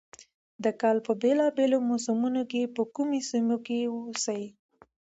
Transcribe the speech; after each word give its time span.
د 0.63 0.65
کال 0.81 0.97
په 1.07 1.13
بېلا 1.21 1.47
بېلو 1.57 1.79
موسمونو 1.89 2.41
کې 2.51 2.71
په 2.75 2.81
کومو 2.95 3.17
سيمو 3.29 3.55
کښې 3.65 3.79
اوسي، 3.93 4.43